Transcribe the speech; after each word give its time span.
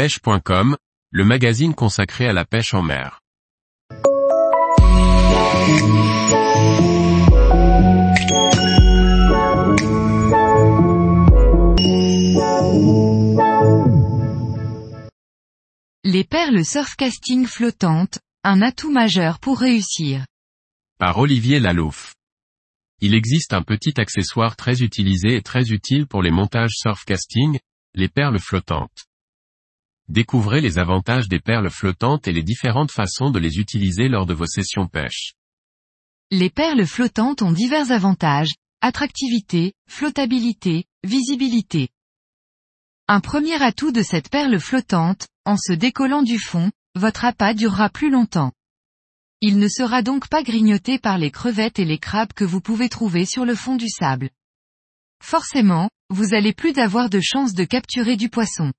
pêche.com, 0.00 0.78
le 1.10 1.24
magazine 1.26 1.74
consacré 1.74 2.26
à 2.26 2.32
la 2.32 2.46
pêche 2.46 2.72
en 2.72 2.80
mer. 2.80 3.20
Les 16.02 16.24
perles 16.24 16.64
surfcasting 16.64 17.44
flottantes, 17.46 18.20
un 18.42 18.62
atout 18.62 18.90
majeur 18.90 19.38
pour 19.38 19.58
réussir. 19.60 20.24
Par 20.98 21.18
Olivier 21.18 21.60
Lalouf. 21.60 22.14
Il 23.02 23.14
existe 23.14 23.52
un 23.52 23.62
petit 23.62 24.00
accessoire 24.00 24.56
très 24.56 24.80
utilisé 24.80 25.36
et 25.36 25.42
très 25.42 25.64
utile 25.64 26.06
pour 26.06 26.22
les 26.22 26.30
montages 26.30 26.72
surfcasting, 26.72 27.58
les 27.92 28.08
perles 28.08 28.38
flottantes. 28.38 29.09
Découvrez 30.10 30.60
les 30.60 30.80
avantages 30.80 31.28
des 31.28 31.38
perles 31.38 31.70
flottantes 31.70 32.26
et 32.26 32.32
les 32.32 32.42
différentes 32.42 32.90
façons 32.90 33.30
de 33.30 33.38
les 33.38 33.58
utiliser 33.58 34.08
lors 34.08 34.26
de 34.26 34.34
vos 34.34 34.46
sessions 34.46 34.88
pêche. 34.88 35.34
Les 36.32 36.50
perles 36.50 36.84
flottantes 36.84 37.42
ont 37.42 37.52
divers 37.52 37.92
avantages, 37.92 38.54
attractivité, 38.80 39.72
flottabilité, 39.88 40.86
visibilité. 41.04 41.90
Un 43.06 43.20
premier 43.20 43.62
atout 43.62 43.92
de 43.92 44.02
cette 44.02 44.30
perle 44.30 44.58
flottante, 44.58 45.28
en 45.44 45.56
se 45.56 45.72
décollant 45.72 46.24
du 46.24 46.40
fond, 46.40 46.72
votre 46.96 47.24
appât 47.24 47.54
durera 47.54 47.88
plus 47.88 48.10
longtemps. 48.10 48.50
Il 49.40 49.58
ne 49.58 49.68
sera 49.68 50.02
donc 50.02 50.28
pas 50.28 50.42
grignoté 50.42 50.98
par 50.98 51.18
les 51.18 51.30
crevettes 51.30 51.78
et 51.78 51.84
les 51.84 51.98
crabes 51.98 52.32
que 52.32 52.44
vous 52.44 52.60
pouvez 52.60 52.88
trouver 52.88 53.26
sur 53.26 53.44
le 53.44 53.54
fond 53.54 53.76
du 53.76 53.88
sable. 53.88 54.30
Forcément, 55.22 55.88
vous 56.08 56.34
allez 56.34 56.52
plus 56.52 56.72
d'avoir 56.72 57.10
de 57.10 57.20
chances 57.22 57.54
de 57.54 57.62
capturer 57.62 58.16
du 58.16 58.28
poisson. 58.28 58.72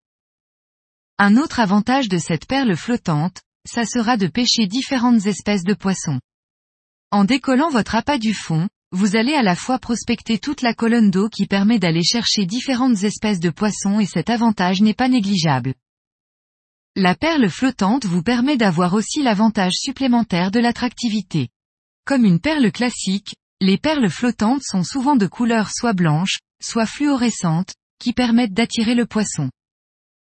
Un 1.24 1.38
autre 1.38 1.60
avantage 1.60 2.10
de 2.10 2.18
cette 2.18 2.48
perle 2.48 2.76
flottante, 2.76 3.44
ça 3.64 3.86
sera 3.86 4.18
de 4.18 4.26
pêcher 4.26 4.66
différentes 4.66 5.28
espèces 5.28 5.64
de 5.64 5.76
poissons. 5.76 6.20
En 7.12 7.26
décollant 7.26 7.70
votre 7.70 7.94
appât 7.94 8.18
du 8.18 8.34
fond, 8.34 8.68
vous 8.92 9.16
allez 9.16 9.36
à 9.36 9.44
la 9.44 9.56
fois 9.56 9.78
prospecter 9.78 10.40
toute 10.40 10.64
la 10.64 10.74
colonne 10.74 11.12
d'eau 11.12 11.30
qui 11.30 11.46
permet 11.46 11.78
d'aller 11.78 12.02
chercher 12.02 12.48
différentes 12.48 13.04
espèces 13.04 13.40
de 13.40 13.52
poissons 13.52 14.00
et 14.00 14.08
cet 14.08 14.32
avantage 14.32 14.82
n'est 14.82 14.96
pas 14.96 15.10
négligeable. 15.10 15.76
La 16.96 17.14
perle 17.14 17.50
flottante 17.50 18.06
vous 18.06 18.24
permet 18.24 18.58
d'avoir 18.58 18.96
aussi 18.96 19.22
l'avantage 19.22 19.74
supplémentaire 19.76 20.50
de 20.50 20.60
l'attractivité. 20.60 21.50
Comme 22.04 22.26
une 22.26 22.40
perle 22.40 22.72
classique, 22.72 23.36
les 23.60 23.78
perles 23.78 24.10
flottantes 24.10 24.64
sont 24.64 24.84
souvent 24.84 25.18
de 25.18 25.28
couleur 25.28 25.70
soit 25.70 25.94
blanche, 25.94 26.40
soit 26.60 26.88
fluorescente, 26.88 27.76
qui 28.00 28.12
permettent 28.12 28.56
d'attirer 28.56 28.96
le 28.96 29.06
poisson. 29.06 29.52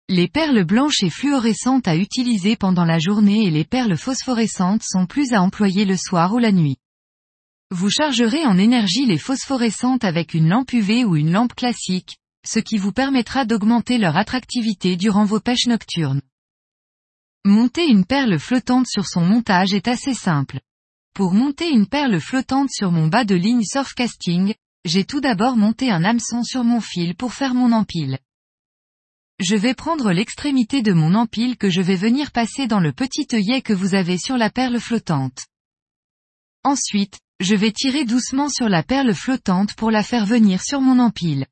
Les 0.09 0.29
perles 0.29 0.63
blanches 0.63 1.03
et 1.03 1.09
fluorescentes 1.09 1.85
à 1.85 1.97
utiliser 1.97 2.55
pendant 2.55 2.85
la 2.85 2.97
journée 2.97 3.45
et 3.45 3.51
les 3.51 3.65
perles 3.65 3.97
phosphorescentes 3.97 4.83
sont 4.83 5.05
plus 5.05 5.33
à 5.33 5.41
employer 5.41 5.83
le 5.83 5.97
soir 5.97 6.33
ou 6.33 6.37
la 6.37 6.53
nuit. 6.53 6.77
Vous 7.71 7.89
chargerez 7.89 8.45
en 8.45 8.57
énergie 8.57 9.05
les 9.05 9.17
phosphorescentes 9.17 10.05
avec 10.05 10.33
une 10.33 10.47
lampe 10.47 10.71
UV 10.71 11.03
ou 11.03 11.17
une 11.17 11.33
lampe 11.33 11.53
classique, 11.55 12.19
ce 12.45 12.59
qui 12.59 12.77
vous 12.77 12.93
permettra 12.93 13.43
d'augmenter 13.43 13.97
leur 13.97 14.15
attractivité 14.15 14.95
durant 14.95 15.25
vos 15.25 15.41
pêches 15.41 15.67
nocturnes. 15.67 16.21
Monter 17.43 17.85
une 17.85 18.05
perle 18.05 18.39
flottante 18.39 18.87
sur 18.87 19.05
son 19.07 19.25
montage 19.25 19.73
est 19.73 19.89
assez 19.89 20.13
simple. 20.13 20.61
Pour 21.13 21.33
monter 21.33 21.69
une 21.69 21.85
perle 21.85 22.21
flottante 22.21 22.69
sur 22.71 22.93
mon 22.93 23.07
bas 23.07 23.25
de 23.25 23.35
ligne 23.35 23.63
surfcasting, 23.63 24.53
j'ai 24.85 25.03
tout 25.03 25.19
d'abord 25.19 25.57
monté 25.57 25.91
un 25.91 26.05
hameçon 26.05 26.43
sur 26.43 26.63
mon 26.63 26.79
fil 26.79 27.13
pour 27.13 27.33
faire 27.33 27.53
mon 27.53 27.73
empile. 27.73 28.19
Je 29.39 29.55
vais 29.55 29.75
prendre 29.75 30.11
l'extrémité 30.11 30.81
de 30.81 30.93
mon 30.93 31.13
empile 31.13 31.57
que 31.57 31.69
je 31.69 31.81
vais 31.81 31.95
venir 31.95 32.31
passer 32.31 32.65
dans 32.65 32.79
le 32.79 32.91
petit 32.91 33.27
œillet 33.33 33.61
que 33.61 33.73
vous 33.73 33.93
avez 33.93 34.17
sur 34.17 34.35
la 34.35 34.49
perle 34.49 34.79
flottante. 34.79 35.45
Ensuite, 36.63 37.19
je 37.39 37.53
vais 37.53 37.71
tirer 37.71 38.03
doucement 38.03 38.49
sur 38.49 38.67
la 38.67 38.81
perle 38.81 39.13
flottante 39.13 39.75
pour 39.75 39.91
la 39.91 40.01
faire 40.01 40.25
venir 40.25 40.63
sur 40.63 40.81
mon 40.81 40.97
empile. 40.97 41.45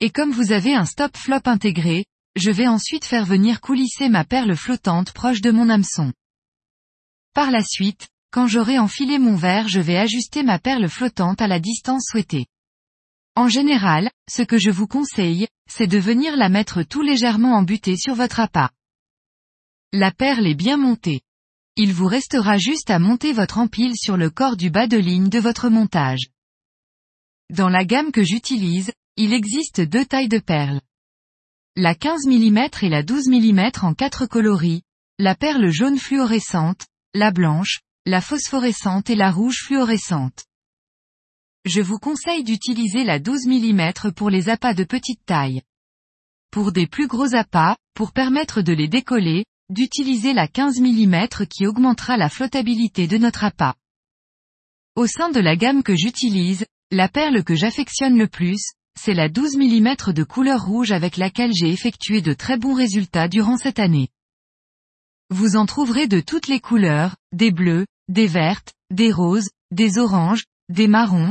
Et 0.00 0.10
comme 0.10 0.30
vous 0.30 0.52
avez 0.52 0.74
un 0.74 0.84
stop 0.84 1.16
flop 1.16 1.40
intégré, 1.46 2.04
je 2.36 2.50
vais 2.50 2.68
ensuite 2.68 3.06
faire 3.06 3.24
venir 3.24 3.62
coulisser 3.62 4.10
ma 4.10 4.24
perle 4.24 4.54
flottante 4.54 5.12
proche 5.12 5.40
de 5.40 5.50
mon 5.50 5.70
hameçon. 5.70 6.12
Par 7.32 7.50
la 7.50 7.64
suite, 7.64 8.08
quand 8.30 8.46
j'aurai 8.46 8.78
enfilé 8.78 9.18
mon 9.18 9.36
verre 9.36 9.68
je 9.68 9.80
vais 9.80 9.96
ajuster 9.96 10.42
ma 10.42 10.58
perle 10.58 10.88
flottante 10.88 11.40
à 11.40 11.48
la 11.48 11.60
distance 11.60 12.04
souhaitée. 12.10 12.44
En 13.36 13.48
général, 13.48 14.10
ce 14.28 14.42
que 14.42 14.58
je 14.58 14.70
vous 14.70 14.86
conseille, 14.86 15.48
c'est 15.68 15.86
de 15.86 15.98
venir 15.98 16.36
la 16.36 16.48
mettre 16.48 16.82
tout 16.82 17.02
légèrement 17.02 17.56
embutée 17.56 17.96
sur 17.96 18.14
votre 18.14 18.40
appât. 18.40 18.70
La 19.92 20.12
perle 20.12 20.46
est 20.46 20.54
bien 20.54 20.76
montée. 20.76 21.22
Il 21.76 21.92
vous 21.92 22.06
restera 22.06 22.58
juste 22.58 22.90
à 22.90 22.98
monter 22.98 23.32
votre 23.32 23.58
empile 23.58 23.96
sur 23.96 24.16
le 24.16 24.30
corps 24.30 24.56
du 24.56 24.70
bas 24.70 24.86
de 24.86 24.98
ligne 24.98 25.28
de 25.28 25.38
votre 25.38 25.68
montage. 25.68 26.30
Dans 27.50 27.68
la 27.68 27.84
gamme 27.84 28.12
que 28.12 28.22
j'utilise, 28.22 28.92
il 29.16 29.32
existe 29.32 29.80
deux 29.80 30.04
tailles 30.04 30.28
de 30.28 30.38
perles 30.38 30.80
la 31.76 31.94
15 31.94 32.26
mm 32.26 32.68
et 32.82 32.88
la 32.88 33.02
12 33.02 33.28
mm 33.28 33.70
en 33.82 33.94
quatre 33.94 34.26
coloris, 34.26 34.82
la 35.18 35.34
perle 35.34 35.70
jaune 35.70 35.98
fluorescente, 35.98 36.86
la 37.14 37.30
blanche, 37.30 37.80
la 38.06 38.20
phosphorescente 38.20 39.08
et 39.08 39.14
la 39.14 39.30
rouge 39.30 39.62
fluorescente. 39.64 40.44
Je 41.66 41.82
vous 41.82 41.98
conseille 41.98 42.42
d'utiliser 42.42 43.04
la 43.04 43.18
12 43.18 43.46
mm 43.46 44.12
pour 44.16 44.30
les 44.30 44.48
appâts 44.48 44.72
de 44.72 44.84
petite 44.84 45.20
taille. 45.26 45.60
Pour 46.50 46.72
des 46.72 46.86
plus 46.86 47.06
gros 47.06 47.34
appâts, 47.34 47.76
pour 47.94 48.12
permettre 48.12 48.62
de 48.62 48.72
les 48.72 48.88
décoller, 48.88 49.44
d'utiliser 49.68 50.32
la 50.32 50.48
15 50.48 50.80
mm 50.80 51.26
qui 51.50 51.66
augmentera 51.66 52.16
la 52.16 52.30
flottabilité 52.30 53.06
de 53.06 53.18
notre 53.18 53.44
appât. 53.44 53.74
Au 54.96 55.06
sein 55.06 55.28
de 55.28 55.38
la 55.38 55.54
gamme 55.54 55.82
que 55.82 55.94
j'utilise, 55.94 56.64
la 56.90 57.08
perle 57.08 57.44
que 57.44 57.54
j'affectionne 57.54 58.16
le 58.16 58.26
plus, 58.26 58.72
c'est 58.98 59.14
la 59.14 59.28
12 59.28 59.58
mm 59.58 60.12
de 60.14 60.24
couleur 60.24 60.64
rouge 60.64 60.92
avec 60.92 61.18
laquelle 61.18 61.52
j'ai 61.52 61.68
effectué 61.68 62.22
de 62.22 62.32
très 62.32 62.56
bons 62.56 62.74
résultats 62.74 63.28
durant 63.28 63.58
cette 63.58 63.78
année. 63.78 64.08
Vous 65.28 65.56
en 65.56 65.66
trouverez 65.66 66.08
de 66.08 66.20
toutes 66.20 66.48
les 66.48 66.60
couleurs, 66.60 67.16
des 67.32 67.50
bleus, 67.50 67.86
des 68.08 68.26
vertes, 68.26 68.72
des 68.90 69.12
roses, 69.12 69.50
des 69.70 69.98
oranges, 69.98 70.44
des 70.70 70.88
marrons, 70.88 71.30